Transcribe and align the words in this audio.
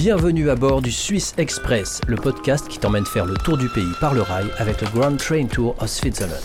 Bienvenue 0.00 0.48
à 0.48 0.54
bord 0.54 0.80
du 0.80 0.92
Swiss 0.92 1.34
Express, 1.38 2.00
le 2.06 2.14
podcast 2.14 2.68
qui 2.68 2.78
t'emmène 2.78 3.04
faire 3.04 3.26
le 3.26 3.34
tour 3.34 3.58
du 3.58 3.68
pays 3.68 3.92
par 4.00 4.14
le 4.14 4.22
rail 4.22 4.46
avec 4.58 4.80
le 4.80 4.86
Grand 4.90 5.16
Train 5.16 5.46
Tour 5.46 5.74
of 5.80 5.88
Switzerland. 5.88 6.40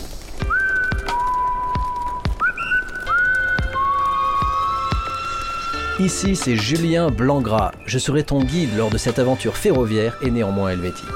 Ici, 6.00 6.34
c'est 6.34 6.56
Julien 6.56 7.12
Blangras. 7.12 7.70
Je 7.86 8.00
serai 8.00 8.24
ton 8.24 8.42
guide 8.42 8.76
lors 8.76 8.90
de 8.90 8.98
cette 8.98 9.20
aventure 9.20 9.56
ferroviaire 9.56 10.18
et 10.20 10.32
néanmoins 10.32 10.70
helvétique. 10.70 11.06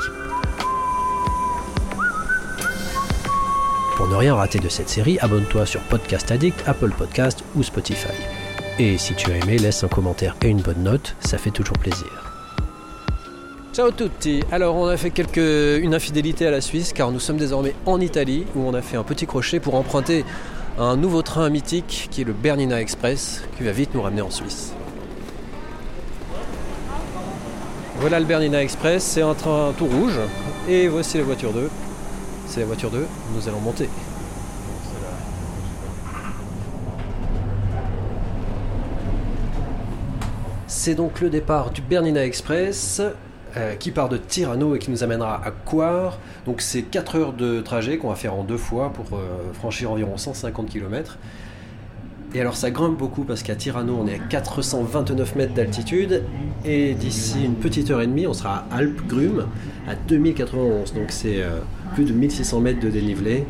Pour 3.97 4.07
ne 4.07 4.15
rien 4.15 4.37
rater 4.37 4.61
de 4.61 4.69
cette 4.69 4.89
série, 4.89 5.19
abonne-toi 5.19 5.67
sur 5.67 5.81
Podcast 5.81 6.31
Addict, 6.31 6.63
Apple 6.69 6.93
Podcast 6.97 7.43
ou 7.57 7.65
Spotify. 7.65 8.15
Et 8.81 8.97
si 8.97 9.15
tu 9.15 9.33
as 9.33 9.37
aimé, 9.39 9.59
laisse 9.59 9.83
un 9.83 9.89
commentaire 9.89 10.37
et 10.41 10.49
une 10.49 10.61
bonne 10.61 10.85
note, 10.85 11.17
ça 11.19 11.37
fait 11.37 11.51
toujours 11.51 11.77
plaisir. 11.79 12.07
Ciao 13.75 13.91
tutti 13.91 14.45
Alors 14.53 14.77
on 14.77 14.87
a 14.87 14.97
fait 14.97 15.11
quelques... 15.11 15.83
une 15.83 15.95
infidélité 15.95 16.47
à 16.47 16.53
la 16.53 16.61
Suisse 16.61 16.93
car 16.93 17.11
nous 17.11 17.19
sommes 17.19 17.39
désormais 17.39 17.75
en 17.87 18.01
Italie 18.01 18.47
où 18.55 18.61
on 18.61 18.75
a 18.75 18.83
fait 18.83 18.97
un 18.97 19.03
petit 19.03 19.27
crochet 19.27 19.59
pour 19.59 19.75
emprunter 19.75 20.25
un 20.79 20.97
nouveau 20.97 21.23
train 21.23 21.51
mythique 21.51 22.07
qui 22.13 22.21
est 22.21 22.25
le 22.25 22.33
Bernina 22.33 22.81
Express 22.81 23.43
qui 23.57 23.65
va 23.65 23.73
vite 23.73 23.95
nous 23.95 24.03
ramener 24.03 24.23
en 24.23 24.31
Suisse. 24.31 24.73
Voilà 27.99 28.21
le 28.21 28.27
Bernina 28.27 28.63
Express, 28.63 29.03
c'est 29.03 29.23
un 29.23 29.35
train 29.35 29.73
tout 29.77 29.87
rouge 29.87 30.21
et 30.69 30.87
voici 30.87 31.19
la 31.19 31.25
voiture 31.25 31.53
2. 31.53 31.69
C'est 32.47 32.61
la 32.61 32.67
voiture 32.67 32.93
2, 32.93 33.05
nous 33.35 33.49
allons 33.49 33.61
monter. 33.61 33.89
C'est 40.89 40.95
donc 40.95 41.21
le 41.21 41.29
départ 41.29 41.71
du 41.71 41.83
Bernina 41.83 42.25
Express 42.25 43.03
euh, 43.59 43.75
qui 43.75 43.91
part 43.91 44.09
de 44.09 44.17
Tirano 44.17 44.75
et 44.75 44.79
qui 44.79 44.91
nous 44.91 45.05
amènera 45.05 45.39
à 45.45 45.51
Coire. 45.51 46.19
Donc 46.47 46.63
c'est 46.63 46.81
4 46.81 47.17
heures 47.17 47.33
de 47.35 47.61
trajet 47.61 47.99
qu'on 47.99 48.09
va 48.09 48.15
faire 48.15 48.33
en 48.33 48.43
deux 48.43 48.57
fois 48.57 48.91
pour 48.95 49.05
euh, 49.13 49.53
franchir 49.53 49.93
environ 49.93 50.17
150 50.17 50.71
km. 50.71 51.19
Et 52.33 52.41
alors 52.41 52.57
ça 52.57 52.71
grimpe 52.71 52.97
beaucoup 52.97 53.25
parce 53.25 53.43
qu'à 53.43 53.55
Tirano 53.55 53.99
on 54.03 54.07
est 54.07 54.15
à 54.15 54.19
429 54.19 55.37
mètres 55.37 55.53
d'altitude 55.53 56.23
et 56.65 56.95
d'ici 56.95 57.45
une 57.45 57.57
petite 57.57 57.91
heure 57.91 58.01
et 58.01 58.07
demie 58.07 58.27
on 58.27 58.33
sera 58.33 58.65
à 58.71 58.77
Alpes-Grume 58.79 59.47
à 59.87 59.95
2091. 59.95 60.95
Donc 60.95 61.11
c'est 61.11 61.43
euh, 61.43 61.59
plus 61.93 62.07
de 62.07 62.15
1600 62.15 62.61
mètres 62.61 62.81
de 62.81 62.89
dénivelé. 62.89 63.45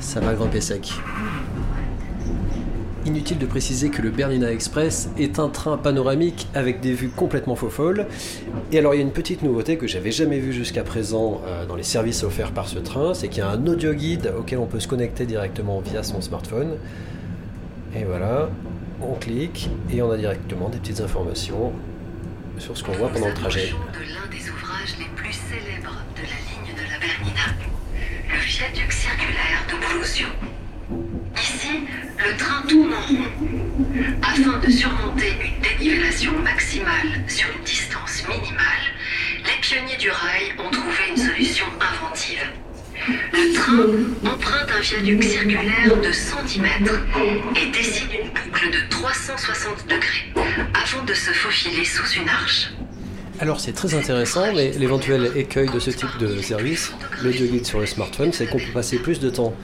Ça 0.00 0.20
va 0.20 0.34
grimper 0.34 0.60
sec. 0.60 0.92
Inutile 3.06 3.36
de 3.36 3.44
préciser 3.44 3.90
que 3.90 4.00
le 4.00 4.10
Bernina 4.10 4.50
Express 4.50 5.10
est 5.18 5.38
un 5.38 5.50
train 5.50 5.76
panoramique 5.76 6.48
avec 6.54 6.80
des 6.80 6.94
vues 6.94 7.10
complètement 7.10 7.54
faux 7.54 7.68
folles. 7.68 8.06
Et 8.72 8.78
alors 8.78 8.94
il 8.94 8.96
y 8.96 9.00
a 9.00 9.02
une 9.02 9.12
petite 9.12 9.42
nouveauté 9.42 9.76
que 9.76 9.86
j'avais 9.86 10.10
jamais 10.10 10.38
vue 10.38 10.54
jusqu'à 10.54 10.84
présent 10.84 11.42
euh, 11.46 11.66
dans 11.66 11.76
les 11.76 11.82
services 11.82 12.22
offerts 12.22 12.52
par 12.52 12.66
ce 12.66 12.78
train, 12.78 13.12
c'est 13.12 13.28
qu'il 13.28 13.38
y 13.38 13.42
a 13.42 13.50
un 13.50 13.66
audio 13.66 13.92
guide 13.92 14.32
auquel 14.38 14.58
on 14.58 14.64
peut 14.64 14.80
se 14.80 14.88
connecter 14.88 15.26
directement 15.26 15.80
via 15.80 16.02
son 16.02 16.22
smartphone. 16.22 16.76
Et 17.94 18.04
voilà, 18.04 18.48
on 19.02 19.14
clique 19.14 19.68
et 19.92 20.00
on 20.00 20.10
a 20.10 20.16
directement 20.16 20.70
des 20.70 20.78
petites 20.78 21.00
informations 21.00 21.72
sur 22.56 22.74
ce 22.74 22.84
qu'on 22.84 22.92
voit 22.92 23.10
pendant 23.10 23.28
le 23.28 23.34
trajet. 23.34 23.68
de 23.92 23.98
l'un 23.98 24.30
des 24.30 24.50
ouvrages 24.50 24.96
les 24.98 25.14
plus 25.14 25.32
célèbres 25.32 26.02
de 26.16 26.22
la 26.22 26.40
ligne 26.48 26.74
de 26.74 26.90
la 26.90 26.98
Bernina, 26.98 27.52
le 28.32 28.40
viaduc 28.40 28.90
circulaire 28.90 29.66
de. 29.68 29.74
Ici, 31.36 31.68
le 32.24 32.36
train 32.36 32.62
tourne 32.68 32.92
en 32.92 33.00
rond. 33.00 33.24
Afin 34.22 34.58
de 34.58 34.70
surmonter 34.70 35.32
une 35.44 35.78
dénivellation 35.78 36.32
maximale 36.40 37.22
sur 37.28 37.48
une 37.56 37.64
distance 37.64 38.22
minimale, 38.28 38.84
les 39.44 39.60
pionniers 39.60 39.96
du 39.98 40.10
rail 40.10 40.54
ont 40.58 40.70
trouvé 40.70 41.10
une 41.10 41.22
solution 41.22 41.66
inventive. 41.80 42.46
Le 43.32 43.52
train 43.52 44.32
emprunte 44.32 44.70
un 44.76 44.80
viaduc 44.80 45.22
circulaire 45.22 46.00
de 46.02 46.12
110 46.12 46.60
mètres 46.60 47.00
et 47.56 47.70
dessine 47.70 48.08
une 48.12 48.28
boucle 48.28 48.70
de 48.70 48.88
360 48.88 49.86
degrés 49.86 50.32
avant 50.72 51.04
de 51.04 51.12
se 51.12 51.30
faufiler 51.32 51.84
sous 51.84 52.20
une 52.20 52.28
arche. 52.28 52.70
Alors 53.40 53.60
c'est 53.60 53.72
très 53.72 53.94
intéressant, 53.94 54.52
mais 54.54 54.70
l'éventuel 54.78 55.32
écueil 55.34 55.68
de 55.68 55.80
ce 55.80 55.90
type 55.90 56.16
de 56.20 56.40
service, 56.40 56.92
l'audio 57.22 57.46
guide 57.46 57.66
sur 57.66 57.80
le 57.80 57.86
smartphone, 57.86 58.32
c'est 58.32 58.46
qu'on 58.46 58.58
peut 58.58 58.72
passer 58.72 58.98
plus 58.98 59.18
de 59.18 59.28
temps 59.28 59.54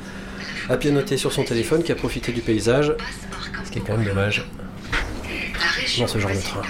à 0.69 0.77
pianoter 0.77 1.17
sur 1.17 1.33
son 1.33 1.45
téléphone 1.45 1.83
qu'à 1.83 1.95
profiter 1.95 2.33
du 2.33 2.41
paysage, 2.41 2.95
ce 3.65 3.71
qui 3.71 3.79
est 3.79 3.83
quand 3.83 3.97
même 3.97 4.07
dommage. 4.07 4.45
Dans 5.99 6.07
ce 6.07 6.19
genre 6.19 6.31
de 6.31 6.41
train. 6.41 6.63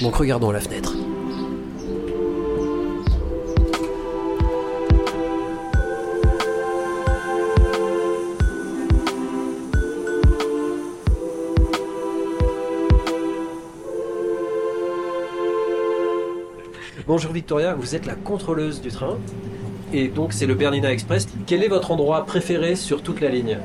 Donc 0.00 0.16
regardons 0.16 0.50
la 0.50 0.60
fenêtre. 0.60 0.94
Bonjour 17.06 17.32
Victoria, 17.32 17.74
vous 17.74 17.94
êtes 17.94 18.06
la 18.06 18.14
contrôleuse 18.14 18.80
du 18.80 18.88
train 18.88 19.18
et 19.92 20.08
donc 20.08 20.32
c'est 20.32 20.46
le 20.46 20.54
Bernina 20.54 20.92
Express. 20.92 21.26
Quel 21.46 21.62
est 21.62 21.68
votre 21.68 21.90
endroit 21.90 22.24
préféré 22.26 22.76
sur 22.76 23.02
toute 23.02 23.20
la 23.20 23.28
ligne? 23.28 23.58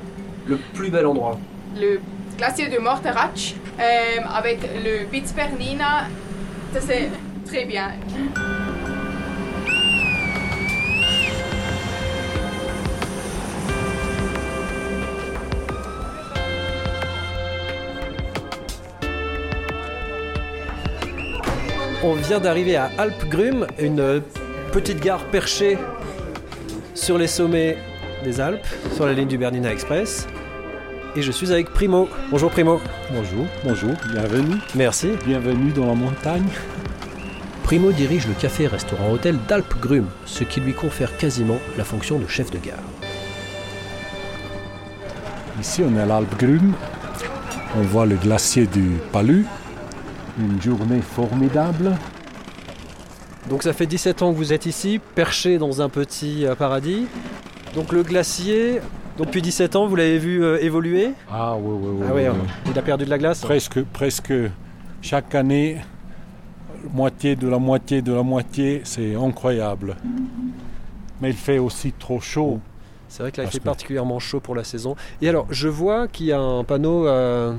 Le 0.47 0.57
plus 0.73 0.89
bel 0.89 1.05
endroit 1.05 1.38
le 1.79 1.99
glacier 2.38 2.69
de 2.69 2.77
Morteratsch 2.77 3.55
euh, 3.79 3.83
avec 4.33 4.59
le 4.83 5.05
Bitz 5.05 5.33
Bernina. 5.33 6.07
Ça 6.73 6.81
c'est 6.81 7.09
très 7.45 7.65
bien. 7.65 7.91
On 22.03 22.13
vient 22.13 22.39
d'arriver 22.39 22.75
à 22.77 22.91
Alpes-Grume, 22.97 23.67
une 23.79 24.21
petite 24.71 25.01
gare 25.01 25.25
perchée 25.25 25.77
sur 27.07 27.18
les 27.18 27.28
sommets 27.28 27.78
des 28.25 28.41
Alpes, 28.41 28.68
sur 28.94 29.06
la 29.06 29.13
ligne 29.13 29.29
du 29.29 29.38
Bernina 29.38 29.72
Express. 29.72 30.28
Et 31.16 31.22
je 31.22 31.31
suis 31.31 31.53
avec 31.53 31.69
Primo. 31.69 32.09
Bonjour 32.29 32.51
Primo. 32.51 32.81
Bonjour, 33.13 33.45
bonjour, 33.63 33.94
bienvenue. 34.12 34.57
Merci. 34.75 35.12
Bienvenue 35.25 35.72
dans 35.72 35.85
la 35.85 35.94
montagne. 35.94 36.50
Primo 37.63 37.94
dirige 37.94 38.28
le 38.28 38.34
café-restaurant-hôtel 38.34 39.38
d'Alpes-Grume, 39.47 40.09
ce 40.25 40.44
qui 40.44 40.59
lui 40.59 40.73
confère 40.73 41.16
quasiment 41.16 41.59
la 41.78 41.85
fonction 41.85 42.19
de 42.19 42.28
chef 42.28 42.51
de 42.51 42.57
gare. 42.57 42.75
Ici, 45.62 45.84
on 45.89 45.95
est 45.95 46.01
à 46.01 46.06
l'Alpgrum. 46.06 46.74
On 47.78 47.84
voit 47.84 48.06
le 48.06 48.18
glacier 48.18 48.68
du 48.68 48.97
Palu. 49.13 49.45
Une 50.38 50.62
journée 50.62 51.00
formidable. 51.00 51.94
Donc 53.50 53.63
ça 53.63 53.74
fait 53.74 53.85
17 53.85 54.22
ans 54.22 54.31
que 54.31 54.38
vous 54.38 54.52
êtes 54.53 54.66
ici, 54.66 55.00
perché 55.16 55.58
dans 55.58 55.81
un 55.81 55.90
petit 55.90 56.46
euh, 56.46 56.56
paradis. 56.56 57.08
Donc 57.75 57.91
le 57.94 58.03
glacier, 58.03 58.81
donc 59.18 59.28
depuis 59.28 59.41
17 59.41 59.75
ans, 59.75 59.88
vous 59.88 59.96
l'avez 59.96 60.19
vu 60.19 60.44
euh, 60.44 60.58
évoluer? 60.62 61.12
Ah 61.31 61.56
oui, 61.56 61.78
oui, 61.81 61.90
oui. 61.94 62.06
Ah 62.07 62.12
oui, 62.13 62.22
oui, 62.22 62.28
hein. 62.28 62.34
oui. 62.41 62.72
il 62.72 62.78
a 62.80 62.81
perdu 62.81 63.06
de 63.06 63.09
la 63.09 63.18
glace 63.18 63.41
Presque, 63.41 63.81
presque 63.84 64.34
chaque 65.02 65.34
année, 65.36 65.78
moitié 66.94 67.36
de 67.36 67.47
la 67.47 67.57
moitié 67.59 68.02
de 68.02 68.13
la 68.13 68.24
moitié, 68.24 68.81
c'est 68.84 69.16
incroyable. 69.16 69.96
Mais 71.22 71.30
il 71.30 71.36
fait 71.36 71.57
aussi 71.57 71.94
trop 71.94 72.19
chaud. 72.19 72.59
C'est 73.07 73.24
vrai 73.24 73.31
que 73.31 73.40
là, 73.41 73.47
il 73.47 73.52
fait 73.52 73.59
que- 73.59 73.63
particulièrement 73.63 74.19
chaud 74.19 74.41
pour 74.41 74.56
la 74.56 74.63
saison. 74.66 74.96
Et 75.22 75.30
alors, 75.30 75.47
je 75.50 75.69
vois 75.69 76.07
qu'il 76.09 76.25
y 76.28 76.34
a 76.34 76.40
un 76.40 76.63
panneau 76.66 77.07
euh, 77.07 77.53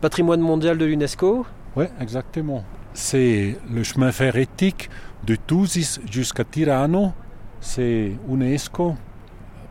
patrimoine 0.00 0.40
mondial 0.40 0.78
de 0.78 0.84
l'UNESCO. 0.86 1.44
Oui, 1.76 1.84
exactement. 2.00 2.64
C'est 2.92 3.56
le 3.72 3.82
chemin 3.82 4.12
fer 4.12 4.36
éthique 4.36 4.90
de 5.26 5.36
Thusis 5.36 6.00
jusqu'à 6.10 6.44
Tirano. 6.44 7.12
C'est 7.60 8.12
UNESCO, 8.28 8.94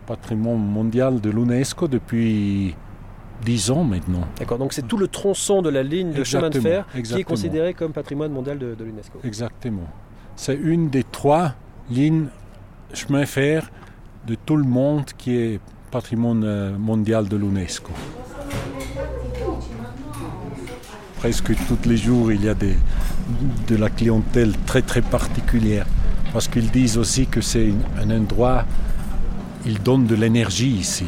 patrimoine 0.06 0.57
mondial 0.60 1.19
de 1.21 1.30
l'UNESCO 1.30 1.88
depuis 1.88 2.75
10 3.45 3.71
ans 3.71 3.83
maintenant. 3.83 4.21
D'accord, 4.38 4.57
donc 4.57 4.74
c'est 4.74 4.88
tout 4.88 4.98
le 4.98 5.07
tronçon 5.07 5.62
de 5.62 5.69
la 5.69 5.83
ligne 5.83 6.12
de 6.12 6.24
chemin 6.24 6.50
de 6.50 6.57
Exactement, 6.57 6.83
fer 6.94 7.04
qui 7.04 7.21
est 7.21 7.24
considéré 7.24 7.74
comme 7.74 7.94
patrimoine 7.94 8.31
mondial 8.31 8.60
de, 8.60 8.75
de 8.75 8.83
l'UNESCO. 8.83 9.19
Exactement. 9.24 9.88
C'est 10.36 10.56
une 10.56 10.89
des 10.89 11.04
trois 11.04 11.56
lignes 11.89 12.27
chemin 12.94 13.25
fer 13.25 13.69
de 14.27 14.36
tout 14.36 14.56
le 14.56 14.63
monde 14.63 15.06
qui 15.18 15.36
est 15.36 15.60
patrimoine 15.92 16.44
euh, 16.44 16.77
mondial 16.77 17.27
de 17.27 17.38
l'UNESCO. 17.38 17.92
Presque 21.19 21.54
tous 21.68 21.89
les 21.89 21.98
jours, 21.98 22.31
il 22.31 22.44
y 22.44 22.50
a 22.50 22.56
de 22.56 23.75
la 23.75 23.89
clientèle 23.89 24.54
très 24.66 24.81
très 24.81 25.01
particulière. 25.01 25.86
Parce 26.33 26.48
qu'ils 26.48 26.71
disent 26.71 26.98
aussi 26.98 27.27
que 27.27 27.42
c'est 27.42 27.74
un 28.01 28.10
endroit, 28.12 28.66
ils 29.66 29.81
donnent 29.81 30.06
de 30.07 30.16
l'énergie 30.16 30.69
ici. 30.69 31.06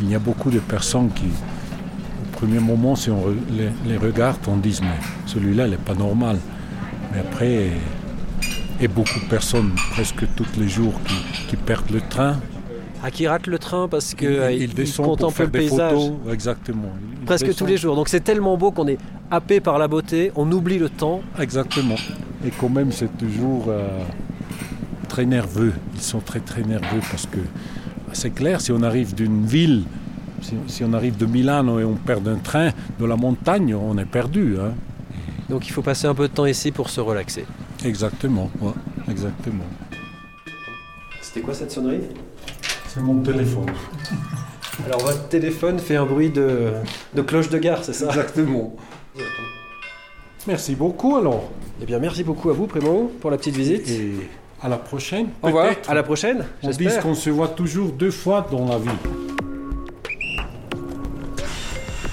Il 0.00 0.10
y 0.10 0.14
a 0.14 0.18
beaucoup 0.18 0.50
de 0.50 0.60
personnes 0.60 1.10
qui 1.10 1.26
premier 2.40 2.60
moment, 2.60 2.96
si 2.96 3.10
on 3.10 3.22
les, 3.86 3.96
regarde, 3.98 4.38
on 4.48 4.56
dit 4.56 4.78
mais 4.80 4.88
celui-là, 5.26 5.66
il 5.66 5.72
n'est 5.72 5.76
pas 5.76 5.94
normal. 5.94 6.38
Mais 7.12 7.20
après, 7.20 7.72
et 8.80 8.88
beaucoup 8.88 9.20
de 9.20 9.28
personnes, 9.28 9.72
presque 9.90 10.24
tous 10.36 10.58
les 10.58 10.68
jours, 10.68 10.94
qui 11.48 11.56
perdent 11.56 11.90
le 11.90 12.00
train. 12.00 12.36
Ah, 13.02 13.10
qui 13.10 13.26
rate 13.26 13.46
le 13.46 13.58
train 13.58 13.88
parce 13.88 14.14
que 14.14 14.26
euh, 14.26 14.52
il 14.52 14.68
pour 14.74 15.06
contemple 15.06 15.34
faire 15.34 15.46
le 15.46 15.52
des 15.52 15.58
paysage. 15.60 15.92
photos. 15.92 16.12
Exactement. 16.32 16.90
Presque 17.24 17.54
tous 17.54 17.64
les 17.66 17.78
jours. 17.78 17.96
Donc 17.96 18.08
c'est 18.08 18.20
tellement 18.20 18.56
beau 18.58 18.72
qu'on 18.72 18.86
est 18.88 18.98
happé 19.30 19.60
par 19.60 19.78
la 19.78 19.88
beauté, 19.88 20.32
on 20.36 20.50
oublie 20.52 20.78
le 20.78 20.90
temps. 20.90 21.22
Exactement. 21.38 21.94
Et 22.44 22.50
quand 22.50 22.68
même, 22.68 22.92
c'est 22.92 23.16
toujours 23.16 23.66
euh, 23.68 23.88
très 25.08 25.24
nerveux. 25.24 25.72
Ils 25.94 26.02
sont 26.02 26.20
très 26.20 26.40
très 26.40 26.62
nerveux 26.62 27.00
parce 27.10 27.26
que 27.26 27.38
c'est 28.12 28.30
clair, 28.30 28.60
si 28.60 28.70
on 28.72 28.82
arrive 28.82 29.14
d'une 29.14 29.46
ville, 29.46 29.84
si, 30.42 30.54
si 30.66 30.84
on 30.84 30.92
arrive 30.92 31.16
de 31.16 31.26
Milano 31.26 31.78
et 31.78 31.84
on 31.84 31.94
perd 31.94 32.26
un 32.28 32.36
train 32.36 32.70
de 32.98 33.04
la 33.06 33.16
montagne, 33.16 33.74
on 33.74 33.96
est 33.98 34.04
perdu. 34.04 34.56
hein. 34.60 34.72
Donc 35.48 35.66
il 35.66 35.72
faut 35.72 35.82
passer 35.82 36.06
un 36.06 36.14
peu 36.14 36.28
de 36.28 36.32
temps 36.34 36.46
ici 36.46 36.70
pour 36.70 36.90
se 36.90 37.00
relaxer. 37.00 37.44
Exactement. 37.84 38.50
ouais, 38.60 38.72
exactement. 39.08 39.64
C'était 41.22 41.40
quoi 41.40 41.54
cette 41.54 41.70
sonnerie? 41.70 42.00
C'est 42.92 43.00
mon 43.00 43.20
téléphone. 43.22 43.66
Alors 44.84 45.00
votre 45.00 45.28
téléphone 45.28 45.78
fait 45.78 45.96
un 45.96 46.06
bruit 46.06 46.30
de, 46.30 46.72
de 47.14 47.22
cloche 47.22 47.48
de 47.48 47.58
gare, 47.58 47.84
c'est 47.84 47.92
ça? 47.92 48.06
Exactement. 48.08 48.74
Merci 50.46 50.74
beaucoup 50.74 51.16
alors. 51.16 51.50
Eh 51.80 51.84
bien 51.84 51.98
merci 51.98 52.24
beaucoup 52.24 52.50
à 52.50 52.52
vous 52.52 52.66
Primo 52.66 53.12
pour 53.20 53.30
la 53.30 53.36
petite 53.36 53.56
visite. 53.56 53.88
Et 53.88 54.12
à 54.62 54.68
la 54.68 54.76
prochaine. 54.76 55.28
Au 55.42 55.46
revoir, 55.46 55.72
à 55.86 55.94
la 55.94 56.02
prochaine, 56.02 56.44
On 56.62 56.70
dit 56.70 56.76
j'espère. 56.84 57.02
qu'on 57.02 57.14
se 57.14 57.30
voit 57.30 57.48
toujours 57.48 57.92
deux 57.92 58.10
fois 58.10 58.46
dans 58.50 58.66
la 58.66 58.78
vie. 58.78 58.88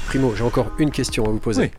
Primo, 0.07 0.33
j'ai 0.35 0.43
encore 0.43 0.67
une 0.77 0.91
question 0.91 1.25
à 1.25 1.29
vous 1.29 1.39
poser. 1.39 1.63
Oui. 1.63 1.71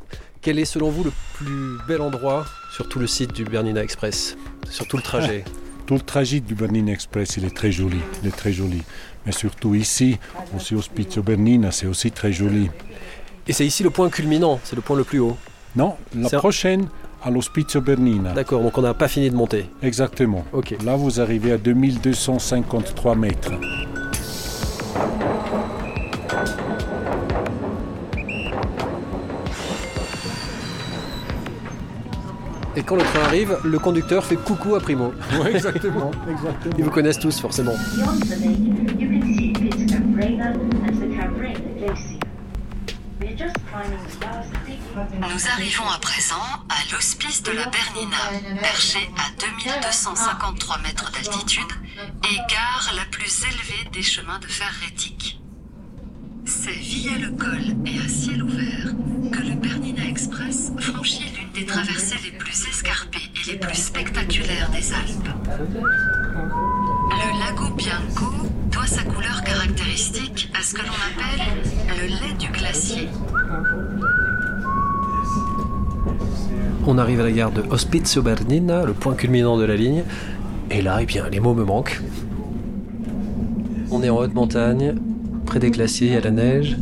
Quel 0.43 0.59
est 0.59 0.65
selon 0.65 0.91
vous 0.91 1.05
le 1.05 1.13
plus 1.35 1.79
bel 1.87 2.01
endroit 2.01 2.45
sur 2.73 2.89
tout 2.89 2.99
le 2.99 3.07
site 3.07 3.33
du 3.33 3.45
Bernina 3.45 3.83
Express? 3.83 4.37
Sur 4.69 4.87
tout 4.89 4.97
le 4.97 5.03
trajet? 5.03 5.45
Tout 5.89 5.95
le 5.95 6.01
trajet 6.01 6.41
du 6.41 6.55
Bernina 6.55 6.93
Express, 6.93 7.39
il 7.39 7.47
est 7.47 7.57
très 7.57 7.73
joli. 7.73 7.97
Il 8.23 8.29
est 8.29 8.37
très 8.37 8.53
joli. 8.53 8.83
Mais 9.25 9.33
surtout 9.33 9.75
ici, 9.75 10.19
aussi 10.55 10.75
au 10.75 10.83
Spizio 10.83 11.23
Bernina, 11.23 11.71
c'est 11.71 11.87
aussi 11.87 12.11
très 12.11 12.31
joli. 12.31 12.69
Et 13.47 13.55
c'est 13.55 13.65
ici 13.65 13.83
le 13.83 13.89
point 13.89 14.11
culminant, 14.11 14.61
c'est 14.65 14.77
le 14.77 14.83
point 14.83 14.99
le 14.99 15.05
plus 15.05 15.19
haut. 15.19 15.39
Non, 15.77 15.95
la 16.15 16.29
prochaine, 16.29 16.89
à 17.23 17.31
l'Hospizio 17.31 17.81
Bernina. 17.81 18.35
D'accord, 18.35 18.63
donc 18.63 18.77
on 18.77 18.83
n'a 18.83 18.93
pas 18.93 19.09
fini 19.09 19.31
de 19.31 19.35
monter. 19.35 19.65
Exactement. 19.83 20.45
Ok. 20.53 20.77
Là, 20.85 20.95
vous 20.95 21.23
arrivez 21.23 21.53
à 21.53 21.57
2253 21.57 23.15
mètres. 23.15 23.53
Et 32.79 32.85
quand 32.85 32.95
le 32.95 33.03
train 33.03 33.23
arrive, 33.25 33.59
le 33.65 33.79
conducteur 33.81 34.25
fait 34.25 34.37
coucou 34.37 34.77
à 34.77 34.81
Primo. 34.81 35.13
Oui, 35.33 35.49
exactement. 35.49 36.13
exactement. 36.31 36.75
Ils 36.79 36.85
vous 36.85 36.93
connaissent 36.93 37.19
tous 37.19 37.41
forcément. 37.41 37.75
Nous 45.21 45.49
arrivons 45.53 45.89
à 45.93 45.99
présent 45.99 46.37
à 46.69 46.93
l'hospice 46.93 47.43
de 47.43 47.51
la 47.51 47.67
Bernina, 47.67 48.61
perché 48.61 49.01
à 49.17 49.29
2253 49.41 50.79
mètres 50.79 51.11
d'altitude 51.11 51.73
et 52.31 52.37
gare 52.49 52.93
la 52.95 53.07
plus 53.11 53.43
élevée 53.43 53.91
des 53.93 54.05
chemins 54.05 54.39
de 54.39 54.47
fer 54.47 54.71
rétiques. 54.85 55.41
C'est 56.45 56.71
via 56.71 57.19
le 57.19 57.33
col 57.33 57.77
et 57.87 57.99
à 57.99 58.09
ciel 58.09 58.45
ouvert 58.45 58.95
que 59.33 59.41
le 59.41 59.57
Bernina 59.57 60.05
Express 60.07 60.71
franchit 60.79 61.25
des 61.59 61.65
traversées 61.65 62.17
les 62.25 62.39
plus 62.39 62.69
escarpées 62.69 63.19
et 63.19 63.53
les 63.53 63.59
plus 63.59 63.75
spectaculaires 63.75 64.71
des 64.71 64.93
Alpes. 64.93 65.29
Le 67.11 67.39
lago 67.41 67.75
Bianco 67.75 68.33
doit 68.71 68.87
sa 68.87 69.03
couleur 69.03 69.43
caractéristique 69.45 70.51
à 70.57 70.63
ce 70.63 70.75
que 70.75 70.83
l'on 70.83 70.87
appelle 70.87 71.47
le 72.01 72.07
lait 72.07 72.35
du 72.39 72.49
glacier. 72.49 73.09
On 76.87 76.97
arrive 76.97 77.21
à 77.21 77.25
la 77.25 77.33
gare 77.33 77.51
de 77.51 77.63
Ospizio 77.71 78.23
Bernina, 78.23 78.85
le 78.85 78.93
point 78.93 79.15
culminant 79.15 79.57
de 79.59 79.65
la 79.65 79.75
ligne. 79.75 80.05
Et 80.71 80.81
là, 80.81 80.99
eh 81.01 81.07
bien, 81.07 81.29
les 81.29 81.41
mots 81.41 81.55
me 81.55 81.65
manquent. 81.65 82.01
On 83.91 84.03
est 84.03 84.11
en 84.11 84.19
haute 84.19 84.35
montagne, 84.35 84.95
près 85.45 85.59
des 85.59 85.71
glaciers, 85.71 86.09
il 86.09 86.13
y 86.13 86.17
a 86.17 86.21
la 86.21 86.31
neige. 86.31 86.77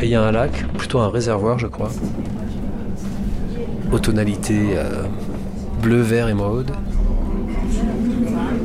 Et 0.00 0.06
il 0.06 0.10
y 0.10 0.14
a 0.16 0.22
un 0.22 0.32
lac, 0.32 0.66
plutôt 0.76 0.98
un 0.98 1.08
réservoir, 1.08 1.58
je 1.60 1.68
crois. 1.68 1.90
Aux 3.92 3.98
tonalités 3.98 4.76
euh, 4.76 5.04
bleu, 5.82 6.00
vert 6.00 6.28
et 6.28 6.34
maude. 6.34 6.70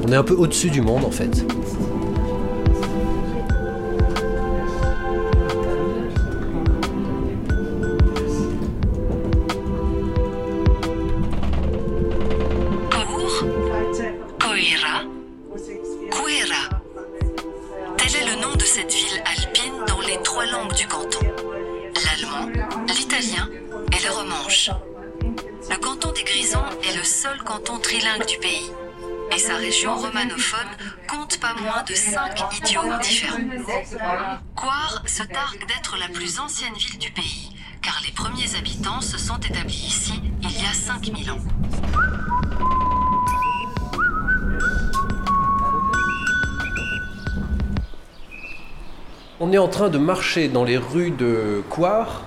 On 0.04 0.12
est 0.12 0.16
un 0.16 0.24
peu 0.24 0.34
au-dessus 0.34 0.70
du 0.70 0.82
monde, 0.82 1.04
en 1.04 1.12
fait. 1.12 1.46
Est 26.56 26.96
le 26.96 27.04
seul 27.04 27.38
canton 27.44 27.78
trilingue 27.78 28.26
du 28.26 28.38
pays. 28.38 28.72
Et 29.36 29.38
sa 29.38 29.58
région 29.58 29.96
romanophone 29.98 30.70
compte 31.10 31.40
pas 31.40 31.54
moins 31.62 31.84
de 31.84 31.94
cinq 31.94 32.42
idiomes 32.58 32.98
différents. 33.02 33.38
Coire 34.56 35.04
se 35.06 35.24
targue 35.24 35.68
d'être 35.68 35.98
la 35.98 36.08
plus 36.08 36.40
ancienne 36.40 36.74
ville 36.74 36.98
du 37.00 37.12
pays, 37.12 37.50
car 37.82 38.00
les 38.06 38.14
premiers 38.14 38.56
habitants 38.58 39.02
se 39.02 39.18
sont 39.18 39.38
établis 39.40 39.88
ici 39.88 40.22
il 40.42 40.52
y 40.52 40.66
a 40.66 40.74
5000 40.74 41.32
ans. 41.32 41.38
On 49.42 49.52
est 49.52 49.58
en 49.58 49.68
train 49.68 49.90
de 49.90 49.98
marcher 49.98 50.48
dans 50.48 50.64
les 50.64 50.78
rues 50.78 51.12
de 51.12 51.62
Coire 51.70 52.24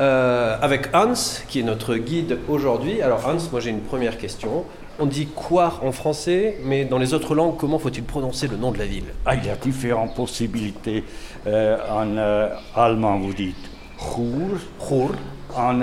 euh, 0.00 0.56
avec 0.60 0.94
Hans, 0.94 1.12
qui 1.48 1.60
est 1.60 1.62
notre 1.62 1.94
guide 1.96 2.38
aujourd'hui. 2.48 3.02
Alors 3.02 3.26
Hans, 3.26 3.38
moi 3.52 3.60
j'ai 3.60 3.70
une 3.70 3.82
première 3.82 4.18
question. 4.18 4.64
On 4.98 5.06
dit 5.06 5.26
Coire 5.26 5.80
en 5.84 5.92
français, 5.92 6.58
mais 6.64 6.84
dans 6.84 6.98
les 6.98 7.14
autres 7.14 7.34
langues, 7.34 7.56
comment 7.56 7.78
faut-il 7.78 8.02
prononcer 8.04 8.48
le 8.48 8.56
nom 8.56 8.70
de 8.72 8.78
la 8.78 8.86
ville? 8.86 9.04
Ah, 9.24 9.34
il 9.34 9.46
y 9.46 9.50
a 9.50 9.56
différentes 9.56 10.14
possibilités. 10.14 11.04
Euh, 11.46 11.78
en 11.90 12.16
euh, 12.16 12.48
allemand, 12.74 13.18
vous 13.18 13.32
dites 13.32 13.56
Chur. 13.98 14.58
Chur, 14.88 15.12
En 15.54 15.80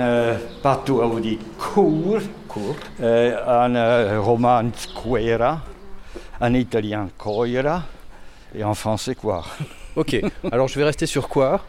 patois, 0.62 1.06
vous 1.06 1.20
dites 1.20 1.42
Cour. 1.56 2.18
Cour. 2.48 2.76
En 3.00 4.22
roman, 4.22 4.70
Quera. 4.94 5.60
En 6.40 6.54
italien, 6.54 7.08
Coira. 7.16 7.82
Et 8.54 8.64
en 8.64 8.74
français, 8.74 9.14
quoi? 9.14 9.44
Ok, 9.96 10.16
alors 10.52 10.68
je 10.68 10.78
vais 10.78 10.84
rester 10.84 11.06
sur 11.06 11.28
Coire, 11.28 11.64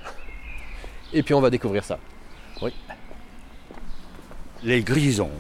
et 1.12 1.24
puis 1.24 1.34
on 1.34 1.42
va 1.42 1.50
découvrir 1.50 1.84
ça. 1.84 1.98
Les 4.64 4.82
Grisons, 4.82 5.32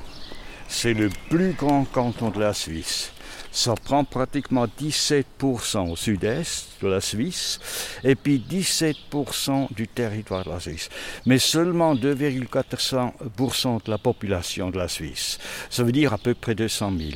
c'est 0.67 0.93
le 0.93 1.09
plus 1.29 1.53
grand 1.53 1.83
canton 1.85 2.29
de 2.29 2.39
la 2.39 2.53
Suisse. 2.53 3.11
Ça 3.51 3.73
prend 3.75 4.03
pratiquement 4.03 4.67
17% 4.67 5.91
au 5.91 5.95
sud-est 5.95 6.81
de 6.81 6.87
la 6.87 7.01
Suisse 7.01 7.59
et 8.03 8.15
puis 8.15 8.43
17% 8.47 9.73
du 9.73 9.87
territoire 9.87 10.45
de 10.45 10.51
la 10.51 10.59
Suisse. 10.59 10.89
Mais 11.25 11.39
seulement 11.39 11.95
2,4% 11.95 13.83
de 13.83 13.91
la 13.91 13.97
population 13.97 14.69
de 14.69 14.77
la 14.77 14.87
Suisse. 14.87 15.39
Ça 15.69 15.83
veut 15.83 15.91
dire 15.91 16.13
à 16.13 16.19
peu 16.19 16.35
près 16.35 16.53
200 16.53 16.93
000. 16.97 17.09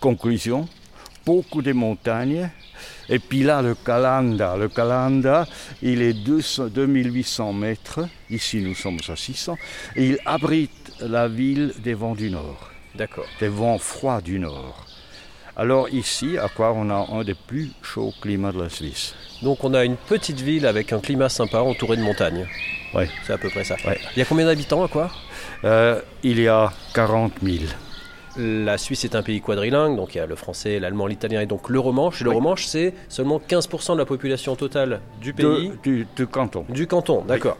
Conclusion, 0.00 0.68
beaucoup 1.26 1.60
de 1.60 1.72
montagnes. 1.72 2.48
Et 3.08 3.18
puis 3.18 3.42
là, 3.42 3.60
le 3.60 3.74
Calanda. 3.74 4.56
Le 4.56 4.68
Calanda, 4.68 5.46
il 5.82 6.00
est 6.00 6.12
200 6.14 6.68
2800 6.68 7.52
mètres. 7.52 8.00
Ici, 8.30 8.58
nous 8.62 8.74
sommes 8.74 9.00
à 9.08 9.16
600. 9.16 9.56
Et 9.96 10.06
il 10.06 10.18
abrite 10.24 10.92
la 11.00 11.28
ville 11.28 11.74
des 11.78 11.94
vents 11.94 12.14
du 12.14 12.30
nord, 12.30 12.70
D'accord. 12.94 13.26
des 13.40 13.48
vents 13.48 13.78
froids 13.78 14.20
du 14.20 14.38
nord. 14.38 14.86
Alors 15.58 15.88
ici, 15.88 16.36
à 16.38 16.48
quoi 16.48 16.72
on 16.74 16.90
a 16.90 17.06
un 17.12 17.24
des 17.24 17.34
plus 17.34 17.70
chauds 17.82 18.12
climats 18.20 18.52
de 18.52 18.62
la 18.62 18.68
Suisse. 18.68 19.14
Donc 19.42 19.64
on 19.64 19.72
a 19.74 19.84
une 19.84 19.96
petite 19.96 20.40
ville 20.40 20.66
avec 20.66 20.92
un 20.92 21.00
climat 21.00 21.28
sympa 21.30 21.58
entouré 21.60 21.96
de 21.96 22.02
montagnes. 22.02 22.46
Oui. 22.94 23.04
C'est 23.26 23.32
à 23.32 23.38
peu 23.38 23.48
près 23.48 23.64
ça. 23.64 23.74
Ouais. 23.86 23.98
Il 24.14 24.18
y 24.18 24.22
a 24.22 24.26
combien 24.26 24.44
d'habitants 24.46 24.84
à 24.84 24.88
Coire 24.88 25.22
Euh, 25.64 26.00
il 26.22 26.40
y 26.40 26.48
a 26.48 26.70
40 26.94 27.32
000. 27.42 27.56
La 28.38 28.76
Suisse 28.76 29.04
est 29.04 29.14
un 29.14 29.22
pays 29.22 29.40
quadrilingue, 29.40 29.96
donc 29.96 30.14
il 30.14 30.18
y 30.18 30.20
a 30.20 30.26
le 30.26 30.34
français, 30.36 30.78
l'allemand, 30.78 31.06
l'italien 31.06 31.40
et 31.40 31.46
donc 31.46 31.68
le 31.70 31.78
romanche. 31.80 32.20
Et 32.20 32.24
le 32.24 32.30
Oui. 32.30 32.36
romanche, 32.36 32.66
c'est 32.66 32.92
seulement 33.08 33.40
15% 33.40 33.94
de 33.94 33.98
la 33.98 34.04
population 34.04 34.56
totale 34.56 35.00
du 35.22 35.32
De- 35.32 35.36
pays, 35.42 35.72
du, 35.82 36.06
du 36.16 36.26
canton. 36.26 36.64
du 36.68 36.86
canton, 36.86 37.22
d'accord. 37.26 37.56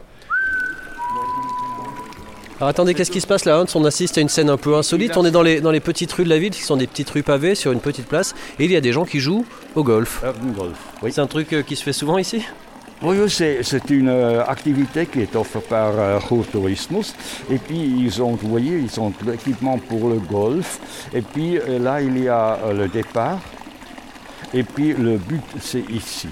Alors 2.59 2.69
attendez, 2.69 2.95
qu'est-ce 2.95 3.11
qui 3.11 3.21
se 3.21 3.27
passe 3.27 3.45
là 3.45 3.61
Hans? 3.61 3.65
On 3.75 3.85
assiste 3.85 4.17
à 4.17 4.21
une 4.21 4.29
scène 4.29 4.49
un 4.49 4.57
peu 4.57 4.75
insolite. 4.75 5.15
On 5.15 5.23
est 5.25 5.31
dans 5.31 5.43
les, 5.43 5.61
dans 5.61 5.69
les 5.69 5.79
petites 5.79 6.11
rues 6.13 6.23
de 6.23 6.29
la 6.29 6.39
ville, 6.39 6.49
qui 6.51 6.63
sont 6.63 6.75
des 6.75 6.87
petites 6.87 7.09
rues 7.11 7.21
pavées 7.21 7.53
sur 7.53 7.71
une 7.71 7.79
petite 7.81 8.07
place. 8.07 8.33
Et 8.57 8.65
il 8.65 8.71
y 8.71 8.75
a 8.75 8.81
des 8.81 8.91
gens 8.93 9.05
qui 9.05 9.19
jouent 9.19 9.45
au 9.75 9.83
golf. 9.83 10.21
Euh, 10.23 10.31
golf. 10.55 10.77
Oui. 11.03 11.11
C'est 11.11 11.21
un 11.21 11.27
truc 11.27 11.53
euh, 11.53 11.61
qui 11.61 11.75
se 11.75 11.83
fait 11.83 11.93
souvent 11.93 12.17
ici? 12.17 12.43
Oui, 13.03 13.17
c'est 13.29 13.89
une 13.89 14.09
euh, 14.09 14.43
activité 14.45 15.05
qui 15.05 15.21
est 15.21 15.35
offerte 15.35 15.67
par 15.67 15.91
euh, 15.97 16.19
Tourismus. 16.51 17.13
Et 17.49 17.57
puis, 17.59 17.77
ils 17.99 18.21
ont, 18.23 18.31
vous 18.31 18.49
voyez, 18.49 18.79
ils 18.79 18.99
ont 18.99 19.13
l'équipement 19.25 19.77
pour 19.77 20.09
le 20.09 20.15
golf. 20.17 20.79
Et 21.13 21.21
puis, 21.21 21.59
euh, 21.59 21.77
là, 21.77 22.01
il 22.01 22.23
y 22.23 22.27
a 22.27 22.57
le 22.73 22.87
départ. 22.87 23.39
Et 24.53 24.63
puis, 24.63 24.93
le 24.93 25.17
but, 25.17 25.43
c'est 25.59 25.87
ici. 25.89 26.29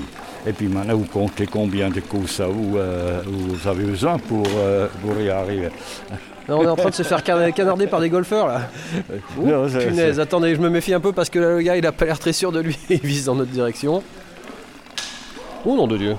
Et 0.47 0.53
puis, 0.53 0.67
maintenant, 0.67 0.95
vous 0.95 1.05
comptez 1.05 1.47
combien 1.47 1.89
de 1.89 1.99
courses 1.99 2.39
à 2.39 2.47
vous, 2.47 2.77
euh, 2.77 3.21
vous 3.25 3.67
avez 3.67 3.83
besoin 3.83 4.19
pour, 4.19 4.45
euh, 4.55 4.87
pour 5.01 5.19
y 5.19 5.29
arriver. 5.29 5.69
Non, 6.47 6.59
On 6.59 6.63
est 6.63 6.67
en 6.67 6.75
train 6.75 6.89
de 6.89 6.95
se 6.95 7.01
faire 7.03 7.23
canarder 7.23 7.87
par 7.87 7.99
des 7.99 8.09
golfeurs 8.09 8.47
là. 8.47 8.69
Ouh, 9.39 9.47
Non, 9.47 9.67
punaise, 9.67 10.19
attendez, 10.19 10.53
je 10.53 10.61
me 10.61 10.69
méfie 10.69 10.93
un 10.93 10.99
peu 10.99 11.11
parce 11.11 11.29
que 11.29 11.39
là, 11.39 11.49
le 11.55 11.61
gars 11.61 11.75
il 11.75 11.85
a 11.87 11.91
pas 11.91 12.05
l'air 12.05 12.19
très 12.19 12.33
sûr 12.33 12.51
de 12.51 12.59
lui. 12.59 12.77
Il 12.89 12.99
vise 12.99 13.25
dans 13.25 13.33
notre 13.33 13.49
direction. 13.49 14.03
Oh 15.65 15.75
nom 15.75 15.87
de 15.87 15.97
Dieu. 15.97 16.15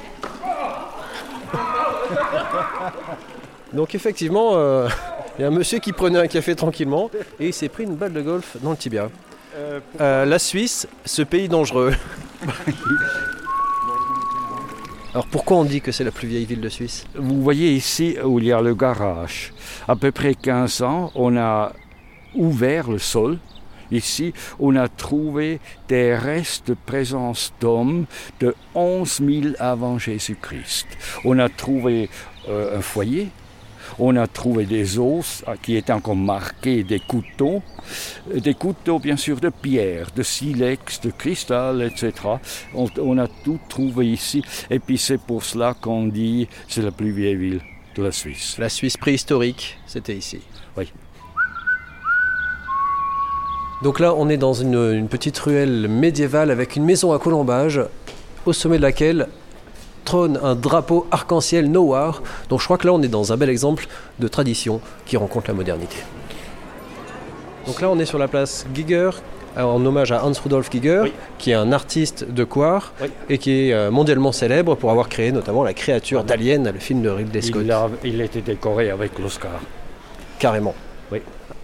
Donc 3.73 3.95
effectivement, 3.95 4.53
euh, 4.55 4.89
il 5.39 5.43
y 5.43 5.45
a 5.45 5.49
un 5.49 5.51
monsieur 5.51 5.79
qui 5.79 5.93
prenait 5.93 6.19
un 6.19 6.27
café 6.27 6.55
tranquillement 6.55 7.11
et 7.41 7.49
il 7.49 7.53
s'est 7.53 7.69
pris 7.69 7.85
une 7.85 7.97
balle 7.97 8.13
de 8.13 8.23
golf 8.23 8.57
dans 8.63 8.71
le 8.71 8.77
tibia. 8.77 9.11
Euh, 10.01 10.25
la 10.25 10.39
Suisse, 10.39 10.87
ce 11.05 11.23
pays 11.23 11.49
dangereux. 11.49 11.95
Alors 15.17 15.27
pourquoi 15.29 15.57
on 15.57 15.65
dit 15.65 15.81
que 15.81 15.93
c'est 15.93 16.05
la 16.05 16.11
plus 16.11 16.29
vieille 16.29 16.45
ville 16.45 16.61
de 16.61 16.69
Suisse? 16.69 17.07
Vous 17.15 17.43
voyez 17.43 17.73
ici 17.73 18.19
où 18.23 18.39
il 18.39 18.45
y 18.45 18.53
a 18.53 18.61
le 18.61 18.75
garage. 18.75 19.55
À 19.89 19.97
peu 19.97 20.13
près 20.13 20.35
15 20.35 20.83
ans, 20.83 21.11
on 21.15 21.39
a 21.39 21.73
ouvert 22.35 22.91
le 22.91 22.99
sol. 22.99 23.39
Ici, 23.91 24.35
on 24.59 24.77
a 24.77 24.89
trouvé 24.89 25.59
des 25.89 26.15
restes 26.15 26.69
de 26.69 26.75
présence 26.75 27.55
d'hommes 27.61 28.05
de 28.41 28.55
11 28.75 29.23
000 29.25 29.55
avant 29.59 29.99
Jésus-Christ. 29.99 30.87
On 31.25 31.39
a 31.39 31.49
trouvé 31.49 32.11
euh, 32.49 32.79
un 32.79 32.83
foyer. 32.83 33.29
On 33.99 34.17
a 34.17 34.27
trouvé 34.27 34.67
des 34.67 34.99
os 34.99 35.45
qui 35.63 35.77
étaient 35.77 35.93
encore 35.93 36.17
marqués, 36.17 36.83
des 36.83 36.99
couteaux, 37.01 37.63
Euh, 38.35 38.41
des 38.41 38.55
couteaux 38.55 38.99
bien 38.99 39.17
sûr 39.17 39.41
de 39.41 39.49
pierre, 39.49 40.09
de 40.15 40.23
silex, 40.23 41.01
de 41.01 41.11
cristal, 41.11 41.83
etc. 41.83 42.13
On, 42.75 42.87
on 42.99 43.19
a 43.19 43.29
tout 43.29 43.61
trouvé 43.69 44.09
ici. 44.09 44.43
Et 44.71 44.79
puis 44.79 44.99
c'est 44.99 45.19
pour 45.21 45.45
cela 45.45 45.75
qu'on 45.81 46.07
dit 46.07 46.49
c'est 46.69 46.83
la 46.83 46.91
plus 46.91 47.13
vieille 47.13 47.37
ville 47.37 47.61
de 47.97 48.03
la 48.03 48.13
Suisse. 48.13 48.57
La 48.59 48.69
Suisse 48.69 48.97
préhistorique, 48.97 49.79
c'était 49.87 50.17
ici. 50.17 50.41
Oui. 50.77 50.93
Donc 53.83 54.01
là, 54.01 54.15
on 54.15 54.29
est 54.29 54.39
dans 54.39 54.55
une, 54.55 54.75
une 54.75 55.09
petite 55.09 55.39
ruelle 55.39 55.87
médiévale 55.89 56.51
avec 56.51 56.77
une 56.77 56.85
maison 56.85 57.13
à 57.13 57.19
colombage, 57.19 57.81
au 58.47 58.53
sommet 58.53 58.79
de 58.79 58.83
laquelle 58.83 59.29
trône 60.07 60.41
un 60.43 60.55
drapeau 60.55 61.07
arc-en-ciel 61.11 61.71
Nowar. 61.71 62.23
Donc 62.49 62.61
je 62.61 62.65
crois 62.65 62.79
que 62.79 62.87
là, 62.87 62.95
on 62.95 63.03
est 63.03 63.09
dans 63.09 63.33
un 63.35 63.37
bel 63.37 63.51
exemple 63.51 63.87
de 64.19 64.29
tradition 64.29 64.81
qui 65.05 65.19
rencontre 65.19 65.49
la 65.49 65.55
modernité. 65.55 65.97
Donc 67.67 67.81
là, 67.83 67.91
on 67.91 67.99
est 67.99 68.07
sur 68.07 68.19
la 68.19 68.29
place 68.29 68.65
Giger, 68.75 69.11
euh, 69.59 69.63
en 69.63 69.85
hommage 69.85 70.13
à 70.13 70.25
Hans 70.25 70.33
Rudolf 70.43 70.71
Giger, 70.71 71.01
Oui. 71.03 71.13
qui 71.39 71.51
est 71.51 71.55
un 71.55 71.73
artiste 71.73 72.25
de 72.31 72.45
Coire 72.45 72.93
Oui. 73.03 73.09
et 73.29 73.39
qui 73.39 73.51
est 73.69 73.73
euh, 73.73 73.91
mondialement 73.91 74.31
célèbre 74.33 74.77
pour 74.77 74.91
avoir 74.91 75.09
créé 75.09 75.33
notamment 75.33 75.65
la 75.65 75.75
créature 75.75 76.23
d'Alien, 76.25 76.71
le 76.73 76.79
film 76.79 77.03
de 77.03 77.09
Ridley 77.11 77.43
Scott. 77.43 77.63
Il 77.65 77.73
a, 77.73 77.89
il 78.05 78.21
a 78.21 78.25
été 78.25 78.41
décoré 78.41 78.91
avec 78.91 79.19
l'Oscar. 79.19 79.61
Carrément. 80.39 80.75
Oui. 81.11 81.21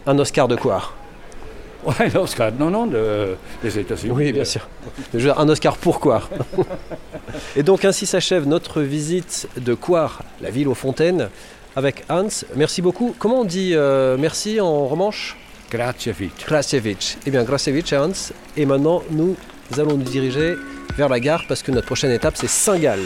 Un 0.06 0.18
Oscar 0.18 0.48
de 0.48 0.56
Coire. 0.56 0.94
Ouais, 1.84 2.08
l'Oscar, 2.14 2.52
non, 2.52 2.70
non, 2.70 2.86
de- 2.86 3.34
des 3.62 3.78
États-Unis. 3.78 4.12
Oui, 4.14 4.32
bien 4.32 4.44
sûr. 4.44 4.68
Un 5.36 5.48
Oscar 5.48 5.76
pour 5.76 5.98
Coire. 6.00 6.28
Et 7.56 7.62
donc 7.62 7.84
ainsi 7.84 8.06
s'achève 8.06 8.46
notre 8.46 8.82
visite 8.82 9.48
de 9.56 9.74
Coire, 9.74 10.22
la 10.40 10.50
ville 10.50 10.68
aux 10.68 10.74
fontaines, 10.74 11.28
avec 11.74 12.04
Hans. 12.08 12.28
Merci 12.56 12.82
beaucoup. 12.82 13.14
Comment 13.18 13.40
on 13.40 13.44
dit 13.44 13.72
euh, 13.74 14.16
merci 14.18 14.60
en 14.60 14.86
romanche? 14.86 15.36
Gracevic. 15.70 16.36
Krasevich. 16.44 17.16
Eh 17.26 17.30
bien, 17.30 17.44
Krasevich 17.44 17.92
et 17.92 17.96
Hans. 17.96 18.12
Et 18.56 18.66
maintenant, 18.66 19.02
nous 19.10 19.34
allons 19.78 19.96
nous 19.96 20.04
diriger 20.04 20.54
vers 20.96 21.08
la 21.08 21.18
gare 21.18 21.44
parce 21.48 21.62
que 21.62 21.70
notre 21.72 21.86
prochaine 21.86 22.10
étape, 22.10 22.34
c'est 22.36 22.48
Saint-Gall. 22.48 23.00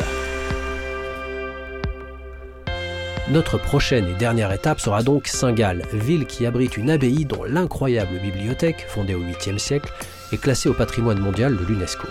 Notre 3.29 3.59
prochaine 3.59 4.07
et 4.07 4.15
dernière 4.15 4.53
étape 4.53 4.79
sera 4.79 5.03
donc 5.03 5.27
Saint-Gall, 5.27 5.83
ville 5.93 6.27
qui 6.27 6.47
abrite 6.47 6.77
une 6.77 6.91
abbaye 6.91 7.25
dont 7.25 7.43
l'incroyable 7.43 8.21
bibliothèque, 8.21 8.87
fondée 8.89 9.17
au 9.17 9.21
8e 9.21 9.59
siècle, 9.59 9.93
est 10.33 10.41
classée 10.41 10.69
au 10.69 10.75
patrimoine 10.75 11.19
mondial 11.19 11.57
de 11.57 11.65
l'UNESCO. 11.65 12.07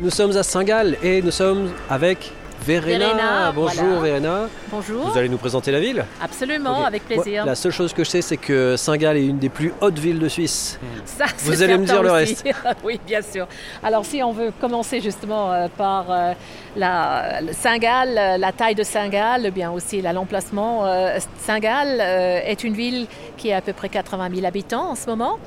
Nous 0.00 0.10
sommes 0.10 0.36
à 0.36 0.42
Saint-Gall 0.42 0.98
et 1.02 1.22
nous 1.22 1.30
sommes 1.30 1.70
avec 1.88 2.30
Verena. 2.66 2.98
Verena, 2.98 3.52
Bonjour 3.52 3.84
voilà. 3.84 4.00
Verena. 4.00 4.48
Bonjour. 4.70 5.10
Vous 5.10 5.18
allez 5.18 5.28
nous 5.28 5.36
présenter 5.36 5.70
la 5.70 5.80
ville 5.80 6.04
Absolument, 6.22 6.84
avec 6.84 7.04
plaisir. 7.04 7.42
Moi, 7.42 7.50
la 7.52 7.54
seule 7.54 7.72
chose 7.72 7.92
que 7.92 8.04
je 8.04 8.10
sais, 8.10 8.22
c'est 8.22 8.36
que 8.38 8.76
Saint-Gall 8.76 9.16
est 9.18 9.26
une 9.26 9.38
des 9.38 9.50
plus 9.50 9.72
hautes 9.80 9.98
villes 9.98 10.18
de 10.18 10.28
Suisse. 10.28 10.78
Ça, 11.04 11.26
c'est 11.36 11.50
Vous 11.50 11.62
allez 11.62 11.76
me 11.76 11.84
dire 11.84 12.02
le 12.02 12.10
aussi. 12.10 12.36
oui, 12.84 12.98
bien 13.06 13.20
sûr. 13.20 13.46
Alors, 13.82 14.04
si 14.06 14.22
on 14.22 14.32
veut 14.32 14.50
commencer 14.60 15.00
justement 15.00 15.52
euh, 15.52 15.68
par 15.76 16.10
euh, 16.10 16.32
la 16.76 17.40
Saint-Gall, 17.52 18.16
euh, 18.16 18.38
la 18.38 18.52
taille 18.52 18.74
de 18.74 18.82
Saint-Gall, 18.82 19.50
bien 19.50 19.70
aussi 19.70 20.00
l'emplacement. 20.00 20.86
euh, 20.86 21.18
Saint-Gall 21.38 22.00
est 22.00 22.64
une 22.64 22.74
ville 22.74 23.06
qui 23.36 23.52
a 23.52 23.58
à 23.58 23.60
peu 23.60 23.72
près 23.74 23.88
80 23.90 24.28
000 24.34 24.46
habitants 24.46 24.90
en 24.90 24.94
ce 24.94 25.06
moment. 25.06 25.38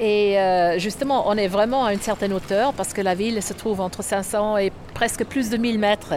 Et 0.00 0.38
euh, 0.38 0.78
justement, 0.78 1.28
on 1.28 1.36
est 1.36 1.48
vraiment 1.48 1.84
à 1.84 1.92
une 1.92 2.00
certaine 2.00 2.32
hauteur 2.32 2.72
parce 2.72 2.92
que 2.92 3.00
la 3.00 3.14
ville 3.14 3.42
se 3.42 3.52
trouve 3.52 3.80
entre 3.80 4.02
500 4.02 4.56
et 4.58 4.72
presque 4.94 5.24
plus 5.24 5.50
de 5.50 5.56
1000 5.56 5.78
mètres. 5.78 6.14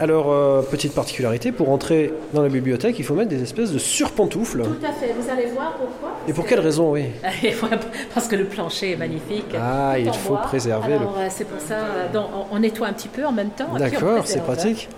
Alors, 0.00 0.32
euh, 0.32 0.60
petite 0.62 0.92
particularité, 0.92 1.52
pour 1.52 1.70
entrer 1.70 2.12
dans 2.32 2.42
la 2.42 2.48
bibliothèque, 2.48 2.98
il 2.98 3.04
faut 3.04 3.14
mettre 3.14 3.28
des 3.30 3.40
espèces 3.42 3.70
de 3.70 3.78
surpantoufles. 3.78 4.62
Tout 4.64 4.84
à 4.84 4.92
fait. 4.92 5.14
Vous 5.16 5.30
allez 5.30 5.46
voir 5.46 5.74
pourquoi 5.74 6.16
Et 6.26 6.32
pour 6.32 6.44
quelle 6.46 6.58
raison, 6.58 6.90
oui 6.90 7.04
Parce 8.14 8.26
que 8.26 8.34
le 8.34 8.44
plancher 8.46 8.90
est 8.92 8.96
magnifique. 8.96 9.54
Ah, 9.56 9.94
il 9.96 10.12
faut 10.12 10.30
bois. 10.30 10.42
préserver 10.42 10.94
le- 10.94 10.96
Alors, 10.98 11.14
euh, 11.18 11.28
c'est 11.30 11.44
pour 11.44 11.60
ça, 11.60 12.08
donc, 12.12 12.26
on, 12.50 12.56
on 12.56 12.58
nettoie 12.58 12.88
un 12.88 12.92
petit 12.92 13.06
peu 13.08 13.24
en 13.24 13.30
même 13.30 13.50
temps. 13.50 13.72
D'accord, 13.78 14.26
c'est 14.26 14.42
pratique. 14.42 14.88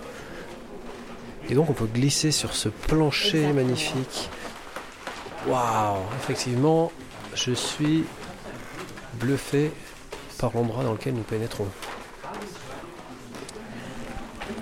Et 1.49 1.53
donc, 1.53 1.69
on 1.69 1.73
peut 1.73 1.85
glisser 1.93 2.31
sur 2.31 2.53
ce 2.55 2.67
plancher 2.67 3.37
Exactement. 3.37 3.63
magnifique. 3.63 4.29
Waouh 5.47 5.99
Effectivement, 6.17 6.91
je 7.33 7.53
suis 7.53 8.03
bluffé 9.13 9.71
par 10.37 10.51
l'endroit 10.53 10.83
dans 10.83 10.91
lequel 10.91 11.13
nous 11.13 11.23
pénétrons. 11.23 11.67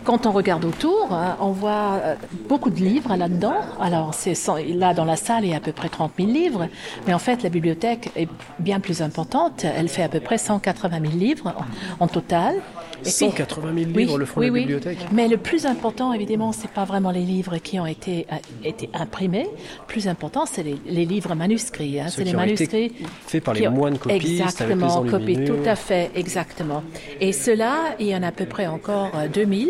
Quand 0.03 0.27
on 0.27 0.31
regarde 0.31 0.63
autour, 0.65 1.11
hein, 1.11 1.35
on 1.39 1.49
voit 1.49 1.99
euh, 2.03 2.15
beaucoup 2.47 2.69
de 2.69 2.79
livres 2.79 3.15
là-dedans. 3.15 3.55
Alors, 3.79 4.13
c'est 4.13 4.35
là, 4.75 4.93
dans 4.93 5.05
la 5.05 5.15
salle, 5.15 5.45
il 5.45 5.49
y 5.49 5.53
a 5.53 5.57
à 5.57 5.59
peu 5.59 5.71
près 5.71 5.89
30 5.89 6.11
000 6.19 6.29
livres. 6.29 6.67
Mais 7.07 7.13
en 7.15 7.19
fait, 7.19 7.41
la 7.41 7.49
bibliothèque 7.49 8.11
est 8.15 8.29
bien 8.59 8.79
plus 8.79 9.01
importante. 9.01 9.65
Elle 9.65 9.89
fait 9.89 10.03
à 10.03 10.09
peu 10.09 10.19
près 10.19 10.37
180 10.37 10.99
000 11.01 11.13
livres 11.13 11.55
en 11.99 12.07
total. 12.07 12.61
Et 13.05 13.09
puis- 13.09 13.11
180 13.11 13.73
000 13.75 13.89
Oui, 13.93 14.03
livres 14.05 14.17
le 14.17 14.25
font 14.25 14.39
oui, 14.39 14.47
la 14.47 14.51
oui. 14.53 14.59
bibliothèque. 14.61 14.97
Mais 15.11 15.27
le 15.27 15.37
plus 15.37 15.65
important, 15.65 16.11
évidemment, 16.13 16.51
c'est 16.51 16.69
pas 16.71 16.85
vraiment 16.85 17.11
les 17.11 17.21
livres 17.21 17.57
qui 17.57 17.79
ont 17.79 17.85
été, 17.85 18.25
euh, 18.31 18.35
été 18.63 18.89
imprimés. 18.93 19.43
Le 19.43 19.85
plus 19.87 20.07
important, 20.07 20.45
c'est 20.45 20.63
les, 20.63 20.75
les 20.87 21.05
livres 21.05 21.35
manuscrits. 21.35 21.99
hein. 21.99 22.07
C'est 22.09 22.23
les 22.23 22.33
manuscrits 22.33 22.91
faits 23.27 23.43
par 23.43 23.53
les 23.53 23.61
qui 23.61 23.67
ont- 23.67 23.71
moines 23.71 23.97
copistes 23.97 24.11
avec 24.11 24.23
les 24.23 24.41
Exactement, 24.41 25.03
copies, 25.03 25.43
tout 25.45 25.57
à 25.65 25.75
fait, 25.75 26.11
exactement. 26.15 26.83
Et 27.21 27.31
cela, 27.31 27.95
il 27.99 28.07
y 28.07 28.15
en 28.15 28.23
a 28.23 28.27
à 28.27 28.31
peu 28.31 28.45
près 28.45 28.67
encore 28.67 29.11
euh, 29.15 29.27
2000. 29.27 29.69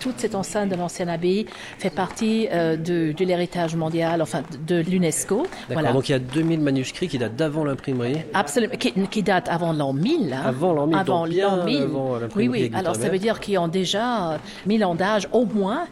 Toute 0.00 0.18
cette 0.18 0.34
enceinte 0.34 0.68
de 0.70 0.76
l'ancienne 0.76 1.08
abbaye 1.08 1.46
fait 1.78 1.90
partie 1.90 2.48
euh, 2.52 2.76
de, 2.76 3.12
de 3.12 3.24
l'héritage 3.24 3.74
mondial, 3.76 4.22
enfin 4.22 4.42
de 4.66 4.76
l'UNESCO. 4.76 5.46
Voilà. 5.70 5.92
donc 5.92 6.08
il 6.08 6.12
y 6.12 6.14
a 6.14 6.18
2000 6.18 6.60
manuscrits 6.60 7.08
qui 7.08 7.18
datent 7.18 7.36
d'avant 7.36 7.64
l'imprimerie. 7.64 8.18
Absolument, 8.34 8.74
qui, 8.76 8.92
qui 9.08 9.22
date 9.22 9.48
avant 9.48 9.72
l'an 9.72 9.92
1000. 9.92 10.32
hein. 10.32 10.42
Avant 10.44 10.72
l'an 10.72 10.86
1000, 10.86 10.96
Avant 10.98 11.26
l'an 11.26 11.64
1000. 11.64 11.82
avant 11.82 12.12
Oui, 12.36 12.48
oui. 12.48 12.70
Alors 12.74 12.96
ça 12.96 13.08
veut 13.08 13.18
dire 13.18 13.40
qu'ils 13.40 13.58
ont 13.58 13.68
déjà 13.68 14.32
euh, 14.32 14.36
1000 14.66 14.84
ans 14.84 14.94
d'âge 14.94 15.28
au 15.32 15.44
moins. 15.44 15.86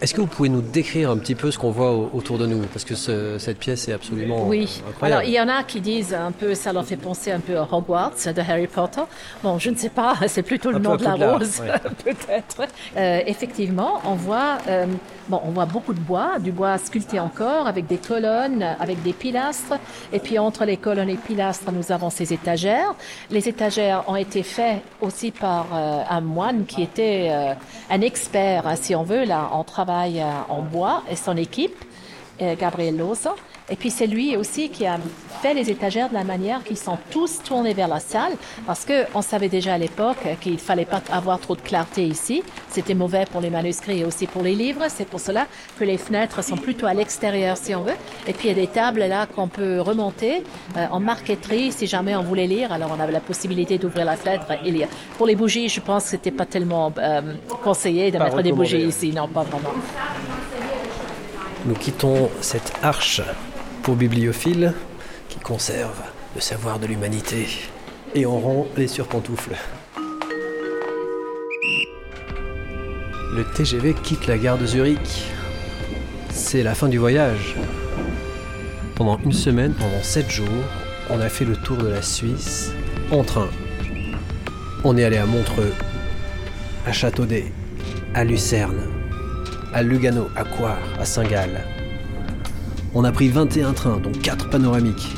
Est-ce 0.00 0.14
que 0.14 0.22
vous 0.22 0.26
pouvez 0.26 0.48
nous 0.48 0.62
décrire 0.62 1.10
un 1.10 1.18
petit 1.18 1.34
peu 1.34 1.50
ce 1.50 1.58
qu'on 1.58 1.70
voit 1.70 1.90
au- 1.92 2.08
autour 2.14 2.38
de 2.38 2.46
nous 2.46 2.60
Parce 2.72 2.84
que 2.86 2.94
ce- 2.94 3.36
cette 3.38 3.58
pièce 3.58 3.86
est 3.86 3.92
absolument 3.92 4.46
Oui. 4.48 4.80
incroyable. 4.88 5.20
Alors, 5.20 5.28
il 5.28 5.34
y 5.34 5.40
en 5.40 5.48
a 5.54 5.62
qui 5.62 5.82
disent 5.82 6.14
un 6.14 6.32
peu, 6.32 6.54
ça 6.54 6.72
leur 6.72 6.86
fait 6.86 6.96
penser 6.96 7.30
un 7.32 7.40
peu 7.40 7.58
à 7.58 7.68
Hogwarts 7.70 8.12
de 8.34 8.40
Harry 8.40 8.66
Potter. 8.66 9.02
Bon, 9.42 9.58
je 9.58 9.68
ne 9.68 9.76
sais 9.76 9.90
pas, 9.90 10.14
c'est 10.26 10.42
plutôt 10.42 10.70
le 10.70 10.76
Un 10.76 10.80
nom 10.80 10.96
de 10.96 11.04
la 11.04 11.14
rose, 11.16 11.60
ouais. 11.60 11.78
peut-être. 12.04 12.62
Euh, 12.96 13.20
effectivement, 13.26 14.00
on 14.06 14.14
voit, 14.14 14.56
euh, 14.68 14.86
bon, 15.28 15.40
on 15.44 15.50
voit 15.50 15.66
beaucoup 15.66 15.92
de 15.92 16.00
bois, 16.00 16.38
du 16.38 16.50
bois 16.50 16.78
sculpté 16.78 17.20
encore, 17.20 17.66
avec 17.66 17.86
des 17.86 17.98
colonnes, 17.98 18.64
avec 18.80 19.02
des 19.02 19.12
pilastres. 19.12 19.74
Et 20.14 20.18
puis, 20.18 20.38
entre 20.38 20.64
les 20.64 20.78
colonnes 20.78 21.10
et 21.10 21.16
pilastres, 21.16 21.70
nous 21.72 21.92
avons 21.92 22.08
ces 22.08 22.32
étagères. 22.32 22.94
Les 23.30 23.50
étagères 23.50 24.04
ont 24.08 24.16
été 24.16 24.42
faites 24.42 24.80
aussi 25.02 25.30
par 25.30 25.66
euh, 25.74 26.00
un 26.08 26.22
moine 26.22 26.64
qui 26.64 26.82
était 26.82 27.28
euh, 27.30 27.52
un 27.90 28.00
expert, 28.00 28.66
hein, 28.66 28.76
si 28.80 28.94
on 28.94 29.02
veut, 29.02 29.24
là, 29.26 29.50
en 29.52 29.62
travail 29.62 29.89
euh, 29.90 30.40
en 30.48 30.62
bois 30.62 31.02
et 31.10 31.16
son 31.16 31.36
équipe. 31.36 31.84
euh, 32.42 32.54
Gabriel 32.56 32.96
Loza. 32.96 33.34
Et 33.70 33.76
puis 33.76 33.90
c'est 33.90 34.06
lui 34.06 34.36
aussi 34.36 34.68
qui 34.68 34.84
a 34.86 34.98
fait 35.40 35.54
les 35.54 35.70
étagères 35.70 36.08
de 36.08 36.14
la 36.14 36.24
manière 36.24 36.62
qu'ils 36.62 36.76
sont 36.76 36.98
tous 37.10 37.42
tournés 37.42 37.72
vers 37.72 37.88
la 37.88 38.00
salle, 38.00 38.32
parce 38.66 38.84
que 38.84 39.06
on 39.14 39.22
savait 39.22 39.48
déjà 39.48 39.74
à 39.74 39.78
l'époque 39.78 40.18
qu'il 40.40 40.58
fallait 40.58 40.84
pas 40.84 41.02
avoir 41.10 41.38
trop 41.38 41.56
de 41.56 41.60
clarté 41.60 42.04
ici. 42.04 42.42
C'était 42.68 42.94
mauvais 42.94 43.24
pour 43.30 43.40
les 43.40 43.48
manuscrits 43.48 44.00
et 44.00 44.04
aussi 44.04 44.26
pour 44.26 44.42
les 44.42 44.54
livres. 44.54 44.84
C'est 44.88 45.06
pour 45.06 45.20
cela 45.20 45.46
que 45.78 45.84
les 45.84 45.96
fenêtres 45.96 46.42
sont 46.44 46.56
plutôt 46.56 46.86
à 46.86 46.94
l'extérieur, 46.94 47.56
si 47.56 47.74
on 47.74 47.82
veut. 47.82 47.94
Et 48.26 48.32
puis 48.32 48.48
il 48.48 48.58
y 48.58 48.60
a 48.60 48.66
des 48.66 48.66
tables 48.66 49.00
là 49.00 49.26
qu'on 49.26 49.48
peut 49.48 49.80
remonter 49.80 50.42
euh, 50.76 50.86
en 50.90 51.00
marqueterie 51.00 51.72
si 51.72 51.86
jamais 51.86 52.16
on 52.16 52.22
voulait 52.22 52.46
lire. 52.46 52.72
Alors 52.72 52.94
on 52.96 53.00
avait 53.00 53.12
la 53.12 53.20
possibilité 53.20 53.78
d'ouvrir 53.78 54.04
la 54.04 54.16
fenêtre 54.16 54.46
et 54.64 54.70
lire. 54.70 54.88
Pour 55.16 55.26
les 55.26 55.36
bougies, 55.36 55.68
je 55.68 55.80
pense 55.80 56.04
que 56.04 56.10
c'était 56.10 56.30
pas 56.32 56.46
tellement 56.46 56.92
euh, 56.98 57.34
conseillé 57.62 58.10
de 58.10 58.18
Pas 58.18 58.24
mettre 58.24 58.42
des 58.42 58.52
bougies 58.52 58.82
ici. 58.82 59.12
Non, 59.12 59.28
pas 59.28 59.42
vraiment. 59.44 59.70
Nous 61.66 61.74
quittons 61.74 62.30
cette 62.40 62.72
arche 62.82 63.22
pour 63.82 63.96
bibliophile 63.96 64.74
qui 65.28 65.38
conserve 65.38 66.00
le 66.34 66.40
savoir 66.40 66.78
de 66.78 66.86
l'humanité 66.86 67.46
et 68.14 68.26
on 68.26 68.38
rend 68.38 68.66
les 68.76 68.88
surpantoufles. 68.88 69.56
Le 73.34 73.44
TGV 73.54 73.94
quitte 73.94 74.26
la 74.26 74.38
gare 74.38 74.58
de 74.58 74.66
Zurich. 74.66 75.24
C'est 76.30 76.62
la 76.62 76.74
fin 76.74 76.88
du 76.88 76.98
voyage. 76.98 77.54
Pendant 78.96 79.18
une 79.18 79.32
semaine, 79.32 79.72
pendant 79.72 80.02
sept 80.02 80.30
jours, 80.30 80.48
on 81.08 81.20
a 81.20 81.28
fait 81.28 81.44
le 81.44 81.56
tour 81.56 81.76
de 81.76 81.88
la 81.88 82.02
Suisse 82.02 82.72
en 83.10 83.22
train. 83.22 83.48
On 84.84 84.96
est 84.96 85.04
allé 85.04 85.16
à 85.16 85.26
Montreux, 85.26 85.72
à 86.86 86.92
Châteaudet, 86.92 87.52
à 88.14 88.24
Lucerne, 88.24 88.88
à 89.72 89.82
Lugano, 89.82 90.28
à 90.36 90.44
Coire, 90.44 90.78
à 90.98 91.04
Saint-Gall. 91.04 91.79
On 92.92 93.04
a 93.04 93.12
pris 93.12 93.28
21 93.28 93.72
trains, 93.72 93.98
dont 93.98 94.10
4 94.10 94.50
panoramiques. 94.50 95.14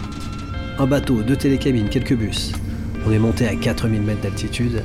Un 0.78 0.86
bateau, 0.86 1.22
deux 1.22 1.36
télécabines, 1.36 1.88
quelques 1.88 2.14
bus. 2.14 2.52
On 3.06 3.12
est 3.12 3.18
monté 3.18 3.48
à 3.48 3.54
4000 3.54 4.02
mètres 4.02 4.20
d'altitude 4.20 4.82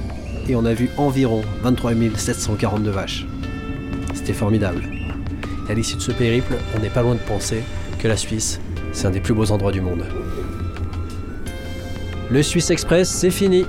et 0.48 0.56
on 0.56 0.64
a 0.64 0.74
vu 0.74 0.90
environ 0.96 1.42
23 1.64 1.92
742 2.16 2.90
vaches. 2.90 3.26
C'était 4.14 4.32
formidable. 4.32 4.84
Et 5.68 5.74
à 5.74 5.76
l'issue 5.76 5.98
de 5.98 6.02
ce 6.02 6.14
périple, 6.14 6.56
on 6.78 6.80
n'est 6.80 6.90
pas 6.90 7.02
loin 7.02 7.16
de 7.16 7.20
penser 7.20 7.62
que 8.00 8.08
la 8.08 8.16
Suisse, 8.16 8.62
c'est 8.94 9.06
un 9.06 9.12
des 9.12 9.20
plus 9.20 9.34
beaux 9.34 9.52
endroits 9.52 9.74
du 9.74 9.82
monde. 9.82 10.06
Le 12.32 12.42
Suisse 12.42 12.70
Express, 12.70 13.10
c'est 13.10 13.32
fini. 13.32 13.66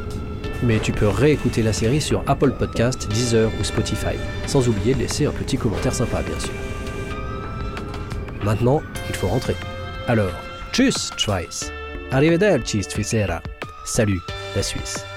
Mais 0.62 0.78
tu 0.78 0.92
peux 0.92 1.08
réécouter 1.08 1.62
la 1.62 1.72
série 1.72 2.00
sur 2.00 2.22
Apple 2.28 2.52
Podcast, 2.52 3.08
Deezer 3.08 3.50
ou 3.60 3.64
Spotify, 3.64 4.16
sans 4.46 4.68
oublier 4.68 4.94
de 4.94 5.00
laisser 5.00 5.26
un 5.26 5.32
petit 5.32 5.56
commentaire 5.56 5.94
sympa, 5.94 6.22
bien 6.22 6.38
sûr. 6.38 6.52
Maintenant, 8.44 8.82
il 9.08 9.14
faut 9.14 9.28
rentrer. 9.28 9.56
Alors, 10.06 10.32
tchuss, 10.72 11.10
Schweiz. 11.16 11.72
Arrivederci, 12.10 12.82
Svizzera. 12.82 13.42
Salut, 13.84 14.20
la 14.54 14.62
Suisse. 14.62 15.07